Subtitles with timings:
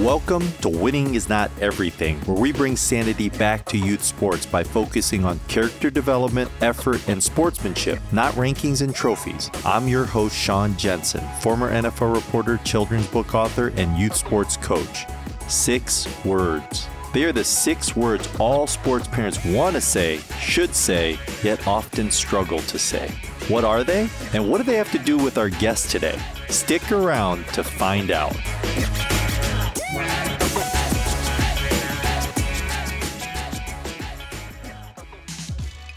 [0.00, 4.64] Welcome to Winning is Not Everything, where we bring sanity back to youth sports by
[4.64, 9.50] focusing on character development, effort, and sportsmanship, not rankings and trophies.
[9.62, 15.04] I'm your host, Sean Jensen, former NFL reporter, children's book author, and youth sports coach.
[15.48, 16.88] Six words.
[17.12, 22.10] They are the six words all sports parents want to say, should say, yet often
[22.10, 23.10] struggle to say.
[23.48, 24.08] What are they?
[24.32, 26.18] And what do they have to do with our guest today?
[26.48, 28.34] Stick around to find out.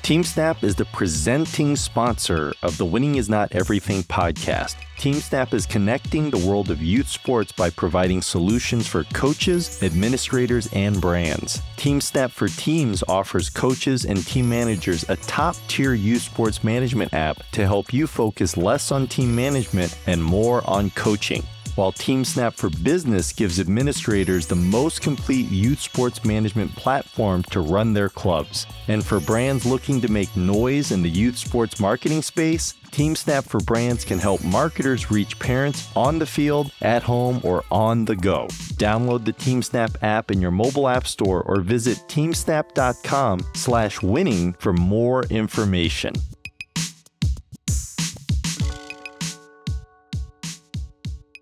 [0.03, 4.75] TeamSnap is the presenting sponsor of the Winning is Not Everything podcast.
[4.97, 10.99] TeamSnap is connecting the world of youth sports by providing solutions for coaches, administrators, and
[10.99, 11.61] brands.
[11.77, 17.37] TeamSnap for Teams offers coaches and team managers a top tier youth sports management app
[17.53, 21.45] to help you focus less on team management and more on coaching
[21.75, 27.93] while TeamSnap for Business gives administrators the most complete youth sports management platform to run
[27.93, 28.65] their clubs.
[28.87, 33.59] And for brands looking to make noise in the youth sports marketing space, TeamSnap for
[33.59, 38.45] Brands can help marketers reach parents on the field, at home, or on the go.
[38.75, 46.13] Download the TeamSnap app in your mobile app store or visit teamsnap.com/winning for more information.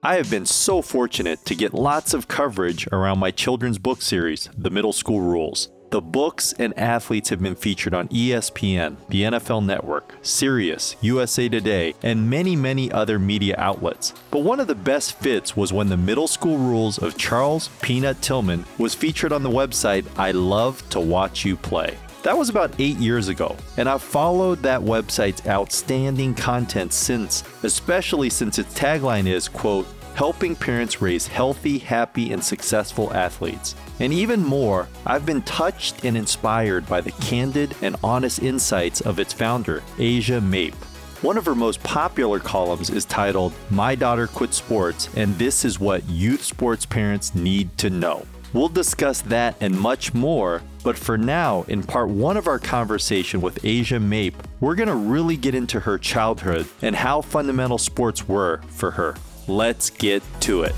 [0.04, 4.50] I have been so fortunate to get lots of coverage around my children's book series,
[4.58, 5.70] The Middle School Rules.
[5.92, 11.94] The books and athletes have been featured on ESPN, the NFL Network, Sirius, USA Today,
[12.02, 14.16] and many, many other media outlets.
[14.32, 18.24] But one of the best fits was when the middle school rules of Charles Peanut
[18.24, 21.96] Tillman was featured on the website I Love to Watch You Play.
[22.24, 28.30] That was about eight years ago, and I've followed that website's outstanding content since, especially
[28.30, 33.74] since its tagline is, quote, helping parents raise healthy, happy, and successful athletes.
[34.00, 39.18] And even more, I've been touched and inspired by the candid and honest insights of
[39.18, 40.76] its founder, Asia Mape.
[41.24, 45.80] One of her most popular columns is titled My Daughter Quit Sports, and this is
[45.80, 48.28] what youth sports parents need to know.
[48.54, 53.40] We'll discuss that and much more, but for now, in part one of our conversation
[53.40, 58.28] with Asia Mape, we're going to really get into her childhood and how fundamental sports
[58.28, 59.16] were for her.
[59.48, 60.76] Let's get to it.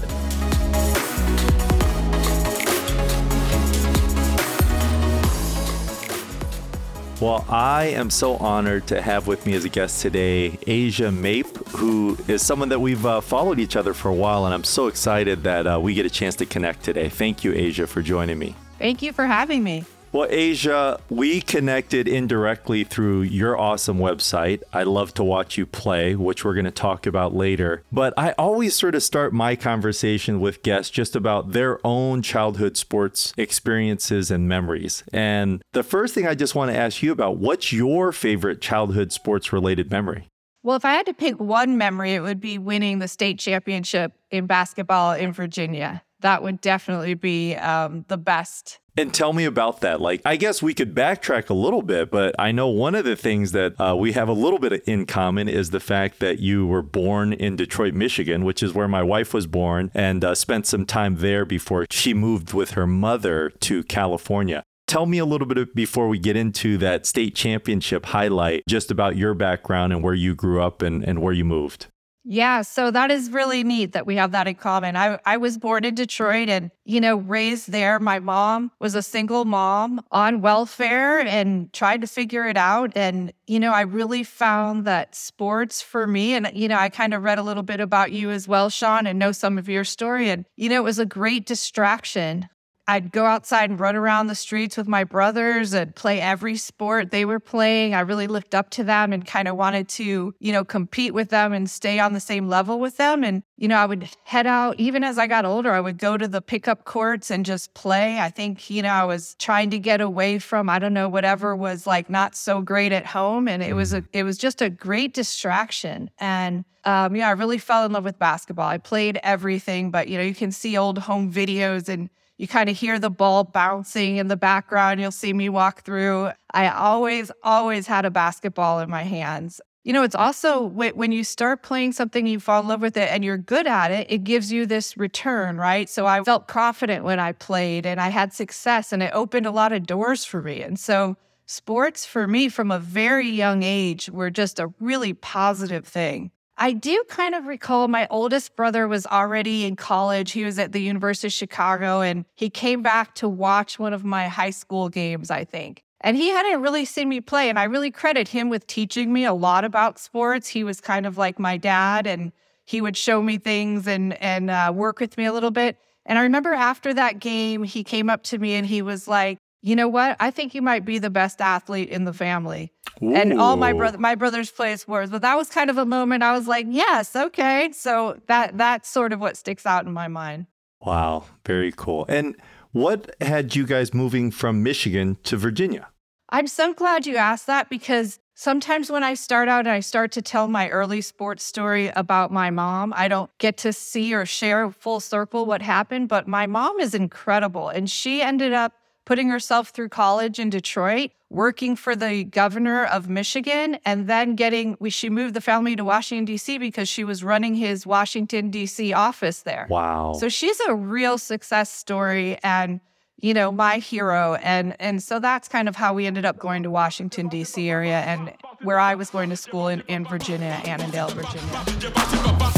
[7.23, 11.55] Well, I am so honored to have with me as a guest today Asia Mape,
[11.69, 14.87] who is someone that we've uh, followed each other for a while, and I'm so
[14.87, 17.07] excited that uh, we get a chance to connect today.
[17.07, 18.57] Thank you, Asia, for joining me.
[18.77, 19.85] Thank you for having me.
[20.13, 24.61] Well, Asia, we connected indirectly through your awesome website.
[24.71, 27.81] I love to watch you play, which we're going to talk about later.
[27.91, 32.77] But I always sort of start my conversation with guests just about their own childhood
[32.77, 35.03] sports experiences and memories.
[35.11, 39.11] And the first thing I just want to ask you about what's your favorite childhood
[39.11, 40.27] sports related memory?
[40.61, 44.13] Well, if I had to pick one memory, it would be winning the state championship
[44.29, 46.03] in basketball in Virginia.
[46.19, 50.01] That would definitely be um, the best and tell me about that.
[50.01, 53.15] Like, I guess we could backtrack a little bit, but I know one of the
[53.15, 56.67] things that uh, we have a little bit in common is the fact that you
[56.67, 60.65] were born in Detroit, Michigan, which is where my wife was born, and uh, spent
[60.67, 64.63] some time there before she moved with her mother to California.
[64.85, 69.15] Tell me a little bit before we get into that state championship highlight, just about
[69.15, 71.87] your background and where you grew up and, and where you moved.
[72.25, 74.95] Yeah, so that is really neat that we have that in common.
[74.95, 77.99] I, I was born in Detroit and, you know, raised there.
[77.99, 82.93] My mom was a single mom on welfare and tried to figure it out.
[82.95, 87.13] And, you know, I really found that sports for me, and, you know, I kind
[87.13, 89.83] of read a little bit about you as well, Sean, and know some of your
[89.83, 90.29] story.
[90.29, 92.47] And, you know, it was a great distraction
[92.85, 97.11] I'd go outside and run around the streets with my brothers and play every sport
[97.11, 97.95] they were playing.
[97.95, 101.29] I really looked up to them and kind of wanted to, you know, compete with
[101.29, 103.23] them and stay on the same level with them.
[103.23, 106.17] And, you know, I would head out, even as I got older, I would go
[106.17, 108.19] to the pickup courts and just play.
[108.19, 111.55] I think, you know, I was trying to get away from, I don't know, whatever
[111.55, 113.47] was like not so great at home.
[113.47, 114.17] And it was a, mm-hmm.
[114.17, 116.09] it was just a great distraction.
[116.19, 118.67] And, um, yeah, I really fell in love with basketball.
[118.67, 122.09] I played everything, but, you know, you can see old home videos and,
[122.43, 124.99] you kind of hear the ball bouncing in the background.
[124.99, 126.31] You'll see me walk through.
[126.53, 129.61] I always, always had a basketball in my hands.
[129.85, 133.09] You know, it's also when you start playing something, you fall in love with it
[133.09, 135.89] and you're good at it, it gives you this return, right?
[135.89, 139.51] So I felt confident when I played and I had success and it opened a
[139.51, 140.61] lot of doors for me.
[140.61, 145.87] And so sports for me from a very young age were just a really positive
[145.87, 146.31] thing.
[146.57, 150.31] I do kind of recall my oldest brother was already in college.
[150.31, 154.03] He was at the University of Chicago and he came back to watch one of
[154.03, 155.83] my high school games, I think.
[156.01, 157.49] And he hadn't really seen me play.
[157.49, 160.47] And I really credit him with teaching me a lot about sports.
[160.47, 162.31] He was kind of like my dad and
[162.65, 165.77] he would show me things and, and uh, work with me a little bit.
[166.05, 169.37] And I remember after that game, he came up to me and he was like,
[169.63, 170.17] you know what?
[170.19, 172.73] I think you might be the best athlete in the family.
[173.01, 173.15] Ooh.
[173.15, 176.21] And all my brother my brothers play sports, but that was kind of a moment
[176.21, 177.71] I was like, yes, okay.
[177.71, 180.47] So that that's sort of what sticks out in my mind.
[180.81, 182.05] Wow, very cool.
[182.09, 182.35] And
[182.73, 185.87] what had you guys moving from Michigan to Virginia?
[186.29, 190.11] I'm so glad you asked that because sometimes when I start out and I start
[190.13, 194.25] to tell my early sports story about my mom, I don't get to see or
[194.25, 198.73] share full circle what happened, but my mom is incredible and she ended up
[199.05, 204.77] putting herself through college in Detroit, working for the governor of Michigan, and then getting,
[204.79, 206.57] we, she moved the family to Washington, D.C.
[206.57, 208.93] because she was running his Washington, D.C.
[208.93, 209.67] office there.
[209.69, 210.13] Wow.
[210.13, 212.79] So she's a real success story and,
[213.19, 214.35] you know, my hero.
[214.35, 217.69] And, and so that's kind of how we ended up going to Washington, D.C.
[217.69, 222.52] area and where I was going to school in, in Virginia, Annandale, Virginia.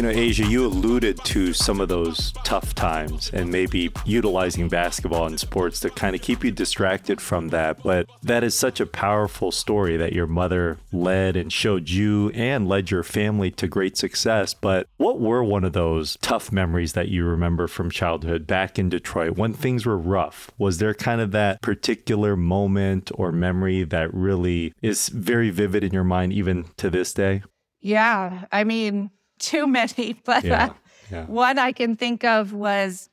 [0.00, 5.26] You know, Asia, you alluded to some of those tough times and maybe utilizing basketball
[5.26, 7.82] and sports to kind of keep you distracted from that.
[7.82, 12.66] But that is such a powerful story that your mother led and showed you and
[12.66, 14.54] led your family to great success.
[14.54, 18.88] But what were one of those tough memories that you remember from childhood back in
[18.88, 20.50] Detroit when things were rough?
[20.56, 25.92] Was there kind of that particular moment or memory that really is very vivid in
[25.92, 27.42] your mind even to this day?
[27.82, 28.46] Yeah.
[28.50, 29.10] I mean,
[29.40, 30.72] too many, but yeah, uh,
[31.10, 31.24] yeah.
[31.26, 33.08] one I can think of was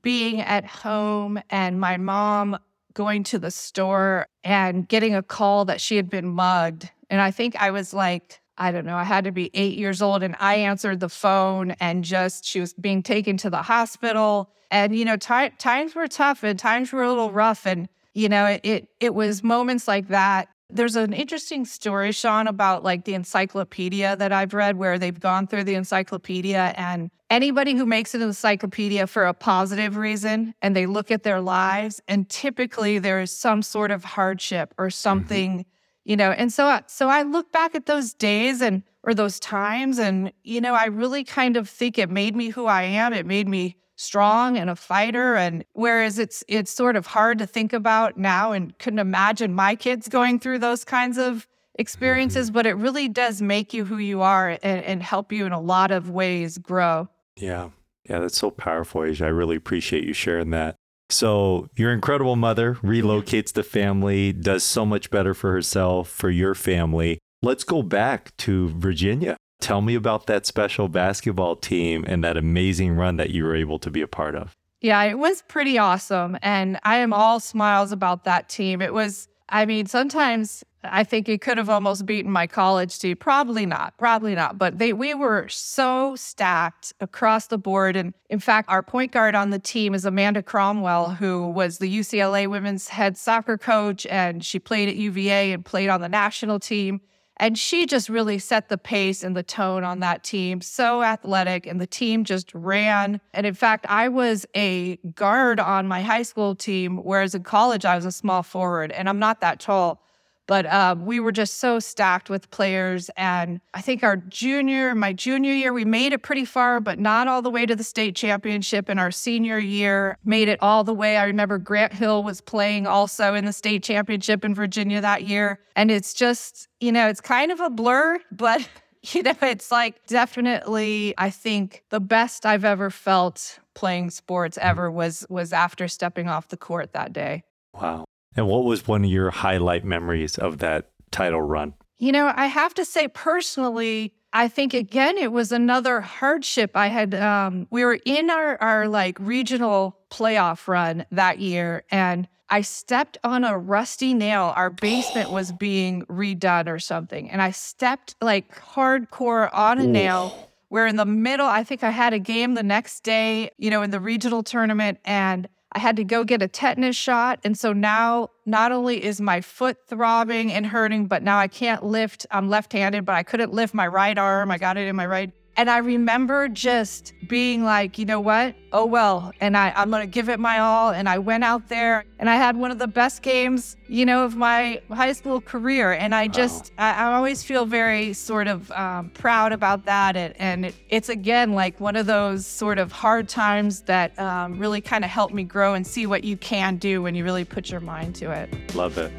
[0.00, 2.58] being at home and my mom
[2.94, 6.90] going to the store and getting a call that she had been mugged.
[7.10, 10.02] And I think I was like, I don't know, I had to be eight years
[10.02, 10.22] old.
[10.22, 14.50] And I answered the phone and just, she was being taken to the hospital.
[14.70, 17.66] And, you know, t- times were tough and times were a little rough.
[17.66, 22.46] And, you know, it, it, it was moments like that there's an interesting story, Sean,
[22.46, 27.74] about like the encyclopedia that I've read where they've gone through the encyclopedia and anybody
[27.74, 32.28] who makes an encyclopedia for a positive reason and they look at their lives and
[32.28, 34.92] typically there is some sort of hardship or mm-hmm.
[34.92, 35.68] something, mm-hmm.
[36.04, 36.30] you know.
[36.30, 40.60] And so so I look back at those days and or those times and you
[40.60, 43.12] know, I really kind of think it made me who I am.
[43.12, 47.46] It made me strong and a fighter and whereas it's it's sort of hard to
[47.46, 51.46] think about now and couldn't imagine my kids going through those kinds of
[51.76, 52.54] experiences mm-hmm.
[52.54, 55.60] but it really does make you who you are and, and help you in a
[55.60, 57.08] lot of ways grow.
[57.36, 57.70] Yeah.
[58.08, 59.26] Yeah that's so powerful asia.
[59.26, 60.74] I really appreciate you sharing that.
[61.08, 66.54] So your incredible mother relocates the family does so much better for herself for your
[66.54, 67.18] family.
[67.42, 72.96] Let's go back to virginia Tell me about that special basketball team and that amazing
[72.96, 74.56] run that you were able to be a part of.
[74.80, 76.36] Yeah, it was pretty awesome.
[76.42, 78.82] And I am all smiles about that team.
[78.82, 83.16] It was, I mean, sometimes I think it could have almost beaten my college team.
[83.16, 84.58] Probably not, probably not.
[84.58, 87.94] But they we were so stacked across the board.
[87.94, 91.98] And in fact, our point guard on the team is Amanda Cromwell, who was the
[91.98, 96.58] UCLA women's head soccer coach, and she played at UVA and played on the national
[96.58, 97.00] team.
[97.42, 100.60] And she just really set the pace and the tone on that team.
[100.60, 103.20] So athletic, and the team just ran.
[103.34, 107.84] And in fact, I was a guard on my high school team, whereas in college,
[107.84, 110.00] I was a small forward, and I'm not that tall.
[110.46, 113.10] But um, we were just so stacked with players.
[113.16, 117.28] And I think our junior, my junior year, we made it pretty far, but not
[117.28, 118.88] all the way to the state championship.
[118.88, 121.16] And our senior year, made it all the way.
[121.16, 125.60] I remember Grant Hill was playing also in the state championship in Virginia that year.
[125.76, 128.66] And it's just, you know, it's kind of a blur, but
[129.02, 134.90] you know, it's like definitely I think the best I've ever felt playing sports ever
[134.90, 137.42] was was after stepping off the court that day.
[137.74, 138.04] Wow.
[138.36, 141.74] And what was one of your highlight memories of that title run?
[141.98, 146.72] You know, I have to say personally, I think again it was another hardship.
[146.74, 152.26] I had um we were in our our like regional playoff run that year and
[152.52, 154.52] I stepped on a rusty nail.
[154.54, 157.30] Our basement was being redone or something.
[157.30, 159.86] And I stepped like hardcore on a Ooh.
[159.86, 160.50] nail.
[160.68, 161.46] We're in the middle.
[161.46, 164.98] I think I had a game the next day, you know, in the regional tournament.
[165.06, 167.40] And I had to go get a tetanus shot.
[167.44, 171.82] And so now not only is my foot throbbing and hurting, but now I can't
[171.82, 172.26] lift.
[172.30, 174.50] I'm left handed, but I couldn't lift my right arm.
[174.50, 178.54] I got it in my right And I remember just being like, you know what?
[178.72, 180.90] Oh, well, and I, I'm going to give it my all.
[180.90, 184.24] And I went out there and I had one of the best games, you know,
[184.24, 185.92] of my high school career.
[185.92, 186.94] And I just, wow.
[186.96, 190.16] I, I, always feel very sort of um, proud about that.
[190.16, 194.58] And, and it, it's again like one of those sort of hard times that um,
[194.58, 197.44] really kind of helped me grow and see what you can do when you really
[197.44, 198.74] put your mind to it.
[198.74, 199.12] Love it.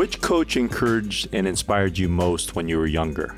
[0.00, 3.34] Which coach encouraged and inspired you most when you were younger?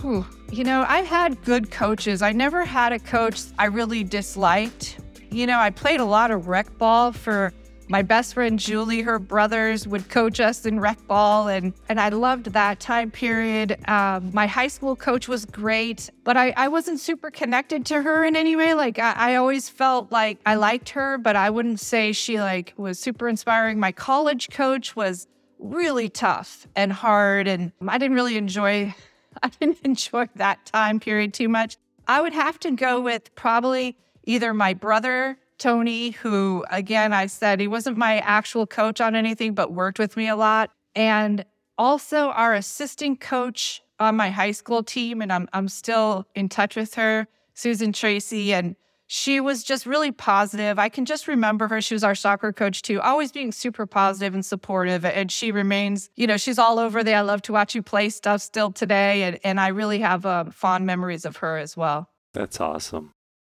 [0.00, 0.26] Whew.
[0.50, 2.20] You know, I've had good coaches.
[2.20, 4.98] I never had a coach I really disliked.
[5.30, 7.52] You know, I played a lot of rec ball for
[7.88, 9.02] my best friend Julie.
[9.02, 13.78] Her brothers would coach us in rec ball, and, and I loved that time period.
[13.88, 18.24] Um, my high school coach was great, but I, I wasn't super connected to her
[18.24, 18.74] in any way.
[18.74, 22.74] Like, I, I always felt like I liked her, but I wouldn't say she like
[22.76, 23.78] was super inspiring.
[23.78, 27.48] My college coach was really tough and hard.
[27.48, 28.94] And I didn't really enjoy,
[29.42, 31.76] I didn't enjoy that time period too much.
[32.06, 37.60] I would have to go with probably either my brother, Tony, who again, I said
[37.60, 40.70] he wasn't my actual coach on anything, but worked with me a lot.
[40.94, 41.44] And
[41.76, 45.20] also our assistant coach on my high school team.
[45.20, 48.52] And I'm, I'm still in touch with her, Susan Tracy.
[48.52, 48.76] And
[49.10, 50.78] she was just really positive.
[50.78, 51.80] I can just remember her.
[51.80, 55.02] She was our soccer coach too, always being super positive and supportive.
[55.02, 58.10] And she remains, you know, she's all over the I love to watch you play
[58.10, 59.22] stuff still today.
[59.22, 62.10] And, and I really have um, fond memories of her as well.
[62.34, 63.12] That's awesome.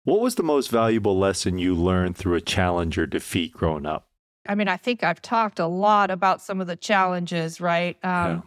[0.03, 4.07] What was the most valuable lesson you learned through a challenge or defeat growing up?
[4.47, 7.97] I mean, I think I've talked a lot about some of the challenges, right?
[8.03, 8.41] Um, yeah.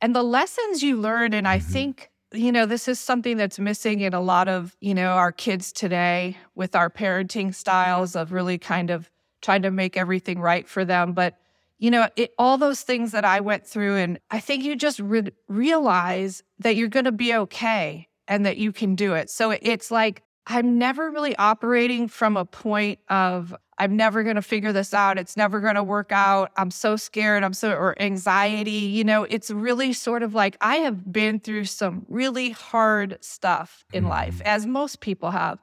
[0.00, 1.34] And the lessons you learn.
[1.34, 1.72] And I mm-hmm.
[1.72, 5.32] think you know, this is something that's missing in a lot of, you know, our
[5.32, 10.68] kids today with our parenting styles of really kind of trying to make everything right
[10.68, 11.12] for them.
[11.12, 11.38] But,
[11.78, 14.98] you know, it, all those things that I went through, and I think you just
[15.00, 19.30] re- realize that you're going to be okay and that you can do it.
[19.30, 24.42] So it's like, I'm never really operating from a point of, I'm never going to
[24.42, 25.18] figure this out.
[25.18, 26.50] It's never going to work out.
[26.56, 27.44] I'm so scared.
[27.44, 28.70] I'm so, or anxiety.
[28.70, 33.84] You know, it's really sort of like I have been through some really hard stuff
[33.92, 34.48] in life, mm-hmm.
[34.48, 35.58] as most people have.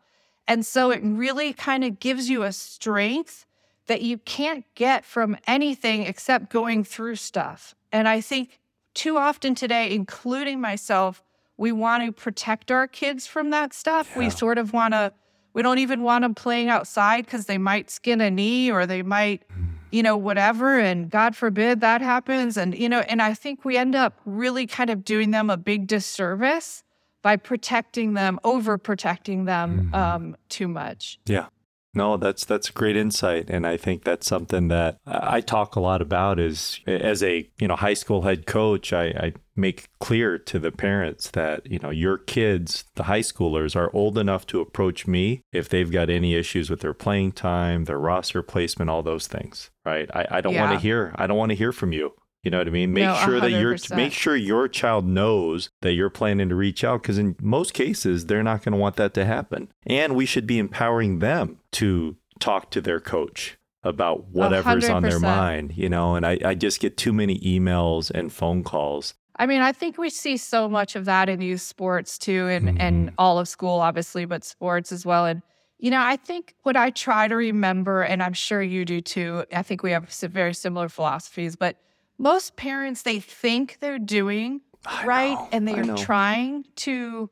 [0.47, 3.47] And so it really kind of gives you a strength
[3.87, 7.73] that you can't get from anything except going through stuff.
[7.91, 8.59] And I think
[8.93, 11.23] too often today, including myself,
[11.57, 14.11] we want to protect our kids from that stuff.
[14.13, 14.19] Yeah.
[14.19, 15.13] We sort of want to
[15.55, 19.01] we don't even want them playing outside because they might skin a knee or they
[19.01, 19.41] might,
[19.89, 20.77] you know, whatever.
[20.77, 22.57] And God forbid that happens.
[22.57, 25.55] And, you know, and I think we end up really kind of doing them a
[25.55, 26.83] big disservice
[27.21, 29.95] by protecting them, overprotecting them mm-hmm.
[29.95, 31.19] um, too much.
[31.25, 31.47] Yeah.
[31.95, 35.79] No, that's that's a great insight, and I think that's something that I talk a
[35.79, 36.39] lot about.
[36.39, 40.73] Is as a you know high school head coach, I, I make clear to the
[40.73, 45.41] parents that you know your kids, the high schoolers, are old enough to approach me
[45.53, 49.71] if they've got any issues with their playing time, their roster placement, all those things.
[49.85, 50.09] Right?
[50.13, 50.67] I, I don't yeah.
[50.67, 51.13] want to hear.
[51.15, 52.13] I don't want to hear from you.
[52.45, 52.93] You know what I mean?
[52.93, 56.83] Make no, sure that your make sure your child knows that you're planning to reach
[56.83, 59.69] out because in most cases they're not going to want that to happen.
[59.87, 64.93] And we should be empowering them to talk to their coach about whatever's 100%.
[64.95, 68.63] on their mind, you know, and I, I just get too many emails and phone
[68.63, 69.15] calls.
[69.37, 72.69] I mean, I think we see so much of that in youth sports too, and,
[72.69, 72.77] mm-hmm.
[72.79, 75.25] and all of school, obviously, but sports as well.
[75.25, 75.41] And
[75.79, 79.45] you know, I think what I try to remember, and I'm sure you do too,
[79.53, 81.77] I think we have some very similar philosophies, but
[82.17, 87.29] most parents they think they're doing I right know, and they're trying to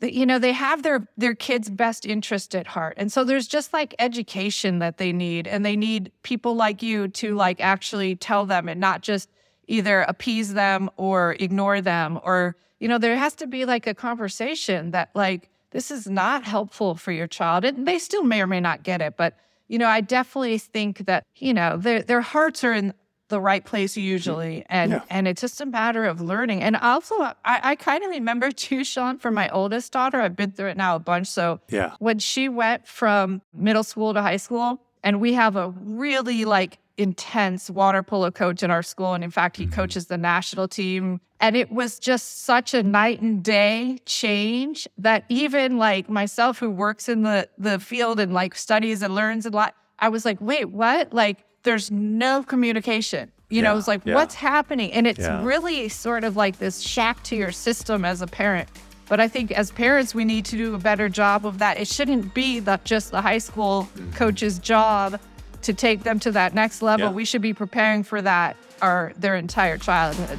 [0.00, 2.94] you know they have their their kids best interest at heart.
[2.96, 7.08] And so there's just like education that they need and they need people like you
[7.08, 9.28] to like actually tell them and not just
[9.68, 13.94] either appease them or ignore them or you know there has to be like a
[13.94, 17.64] conversation that like this is not helpful for your child.
[17.64, 19.36] And they still may or may not get it but
[19.68, 22.92] you know i definitely think that you know their their hearts are in
[23.32, 24.64] the right place usually.
[24.68, 25.02] And yeah.
[25.08, 26.62] and it's just a matter of learning.
[26.62, 30.52] And also i, I kind of remember too sean for my oldest daughter i've been
[30.52, 31.26] through it now a bunch.
[31.26, 31.94] So yeah.
[31.98, 36.78] when she went from middle school to high school and we have a really like
[36.98, 39.14] intense water polo coach in our school.
[39.14, 39.74] And in fact he mm-hmm.
[39.74, 41.20] coaches the national team.
[41.40, 46.70] And it was just such a night and day change that even like myself who
[46.70, 50.38] works in the the field and like studies and learns a lot i was like
[50.40, 51.14] wait what?
[51.14, 53.30] Like there's no communication.
[53.48, 54.14] You yeah, know, it's like, yeah.
[54.14, 54.92] what's happening?
[54.92, 55.44] And it's yeah.
[55.44, 58.68] really sort of like this shock to your system as a parent.
[59.08, 61.78] But I think as parents, we need to do a better job of that.
[61.78, 64.12] It shouldn't be the, just the high school mm-hmm.
[64.12, 65.20] coach's job
[65.62, 67.12] to take them to that next level.
[67.12, 70.38] We should be preparing for that our their entire childhood.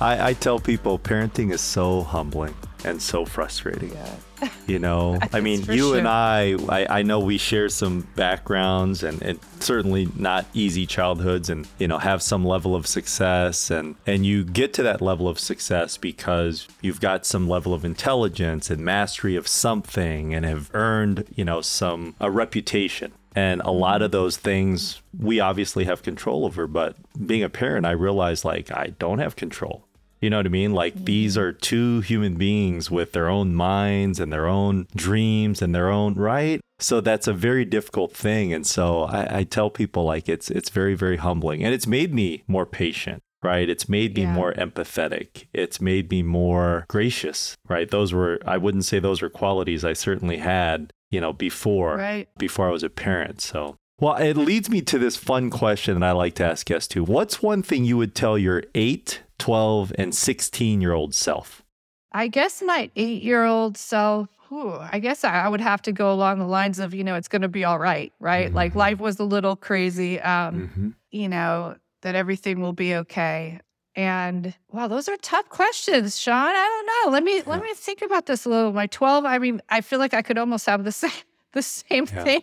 [0.00, 3.96] I, I tell people parenting is so humbling and so frustrating.
[4.66, 6.06] You know, I mean, you and.
[6.06, 11.66] I, I, I know we share some backgrounds and, and certainly not easy childhoods and,
[11.78, 13.70] you know, have some level of success.
[13.70, 17.84] And, and you get to that level of success because you've got some level of
[17.84, 23.12] intelligence and mastery of something and have earned, you know, some, a reputation.
[23.34, 26.66] And a lot of those things we obviously have control over.
[26.66, 29.85] But being a parent, I realize like I don't have control.
[30.20, 30.72] You know what I mean?
[30.72, 35.74] Like these are two human beings with their own minds and their own dreams and
[35.74, 36.60] their own right.
[36.78, 38.52] So that's a very difficult thing.
[38.52, 41.62] And so I, I tell people like it's it's very, very humbling.
[41.64, 43.68] And it's made me more patient, right?
[43.68, 44.32] It's made me Yeah.
[44.32, 45.46] more empathetic.
[45.52, 47.90] It's made me more gracious, right?
[47.90, 52.28] Those were I wouldn't say those were qualities I certainly had, you know, before Right.
[52.38, 53.40] before I was a parent.
[53.40, 56.88] So well, it leads me to this fun question that I like to ask guests
[56.88, 57.02] too.
[57.04, 61.62] What's one thing you would tell your 8, 12, and 16 year old self?
[62.12, 66.12] I guess my eight year old self, whew, I guess I would have to go
[66.12, 68.52] along the lines of, you know, it's going to be all right, right?
[68.54, 68.78] Like Mm-hmm.
[68.78, 73.60] life was a little crazy, um, you know, that everything will be okay.
[73.94, 76.34] And wow, those are tough questions, Sean.
[76.34, 77.12] I don't know.
[77.12, 78.72] Let me let me think about this a little.
[78.72, 81.10] My 12, I mean, I feel like I could almost have the same
[81.52, 82.24] the same Yeah.
[82.24, 82.42] thing.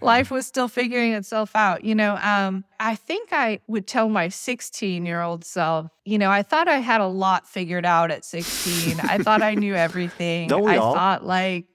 [0.00, 2.16] Life was still figuring itself out, you know.
[2.22, 6.68] Um, I think I would tell my 16 year old self, you know, I thought
[6.68, 9.00] I had a lot figured out at 16.
[9.00, 10.48] I thought I knew everything.
[10.48, 10.94] Don't we I all?
[10.94, 11.66] thought like,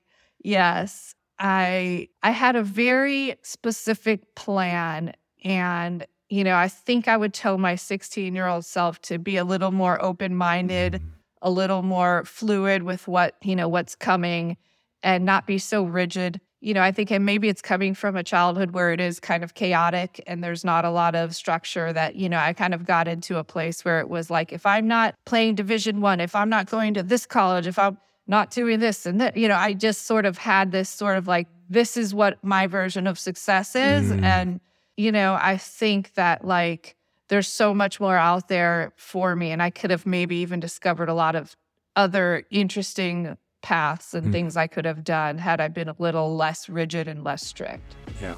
[0.43, 7.33] yes, I I had a very specific plan and you know, I think I would
[7.33, 11.01] tell my 16 year old self to be a little more open minded,
[11.41, 14.57] a little more fluid with what, you know, what's coming
[15.01, 16.39] and not be so rigid.
[16.61, 19.43] You know, I think, and maybe it's coming from a childhood where it is kind
[19.45, 22.85] of chaotic and there's not a lot of structure that, you know, I kind of
[22.85, 26.35] got into a place where it was like, if I'm not playing division one, if
[26.35, 29.55] I'm not going to this college, if I'm not doing this and that, you know,
[29.55, 33.17] I just sort of had this sort of like, this is what my version of
[33.17, 34.11] success is.
[34.11, 34.23] Mm.
[34.23, 34.59] And,
[34.97, 36.97] you know, I think that like
[37.29, 39.51] there's so much more out there for me.
[39.51, 41.55] And I could have maybe even discovered a lot of
[41.95, 44.31] other interesting paths and Mm.
[44.31, 47.95] things I could have done had I been a little less rigid and less strict.
[48.21, 48.35] Yeah.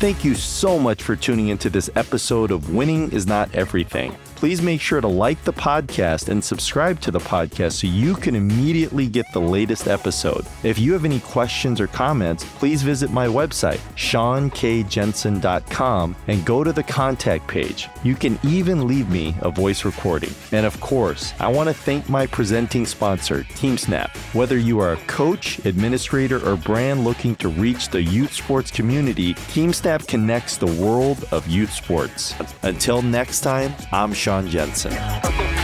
[0.00, 4.16] Thank you so much for tuning into this episode of Winning is Not Everything.
[4.38, 8.36] Please make sure to like the podcast and subscribe to the podcast so you can
[8.36, 10.46] immediately get the latest episode.
[10.62, 16.72] If you have any questions or comments, please visit my website, seankjensen.com, and go to
[16.72, 17.88] the contact page.
[18.04, 20.30] You can even leave me a voice recording.
[20.52, 24.16] And of course, I want to thank my presenting sponsor, TeamSnap.
[24.36, 29.34] Whether you are a coach, administrator, or brand looking to reach the youth sports community,
[29.34, 32.36] TeamSnap connects the world of youth sports.
[32.62, 35.57] Until next time, I'm Sean Jensen.